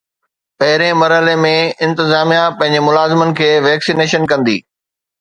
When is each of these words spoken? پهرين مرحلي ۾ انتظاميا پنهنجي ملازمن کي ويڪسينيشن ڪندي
پهرين 0.59 0.95
مرحلي 1.01 1.35
۾ 1.43 1.51
انتظاميا 1.89 2.43
پنهنجي 2.59 2.83
ملازمن 2.89 3.39
کي 3.41 3.51
ويڪسينيشن 3.71 4.31
ڪندي 4.35 4.61